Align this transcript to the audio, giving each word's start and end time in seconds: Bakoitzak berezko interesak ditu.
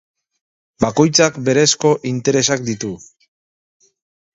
Bakoitzak 0.83 1.39
berezko 1.49 1.95
interesak 2.15 2.67
ditu. 2.73 2.95